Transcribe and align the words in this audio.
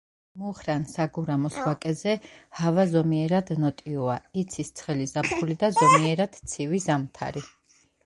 მუხრან-საგურამოს 0.43 1.57
ვაკეზე 1.65 2.15
ჰავა 2.61 2.87
ზომიერად 2.95 3.53
ნოტიოა, 3.67 4.19
იცის 4.45 4.75
ცხელი 4.81 5.09
ზაფხული 5.15 5.63
და 5.65 5.73
ზომიერად 5.81 6.45
ცივი 6.45 6.85
ზამთარი. 6.91 7.51